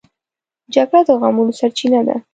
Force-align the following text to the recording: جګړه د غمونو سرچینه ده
جګړه 0.73 0.99
د 1.07 1.09
غمونو 1.21 1.53
سرچینه 1.59 2.01
ده 2.07 2.15